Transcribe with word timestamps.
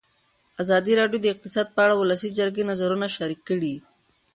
ازادي 0.61 0.93
راډیو 1.01 1.19
د 1.21 1.27
اقتصاد 1.33 1.67
په 1.71 1.79
اړه 1.85 1.93
د 1.95 1.99
ولسي 2.01 2.29
جرګې 2.37 2.63
نظرونه 2.71 3.05
شریک 3.15 3.41
کړي. 3.49 3.75